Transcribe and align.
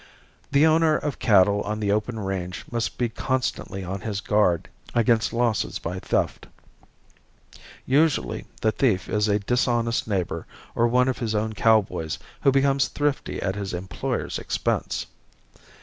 The 0.51 0.65
owner 0.65 0.97
of 0.97 1.19
cattle 1.19 1.61
on 1.61 1.79
the 1.79 1.91
open 1.91 2.19
range 2.19 2.65
must 2.71 2.97
be 2.97 3.07
constantly 3.07 3.83
on 3.83 4.01
his 4.01 4.19
guard 4.19 4.67
against 4.95 5.31
losses 5.31 5.77
by 5.77 5.99
theft. 5.99 6.47
Usually 7.85 8.45
the 8.63 8.71
thief 8.71 9.07
is 9.07 9.27
a 9.27 9.37
dishonest 9.37 10.07
neighbor 10.07 10.47
or 10.73 10.87
one 10.87 11.07
of 11.07 11.19
his 11.19 11.35
own 11.35 11.53
cowboys 11.53 12.17
who 12.41 12.51
becomes 12.51 12.87
thrifty 12.87 13.39
at 13.43 13.53
his 13.53 13.75
employer's 13.75 14.39
expense. 14.39 15.05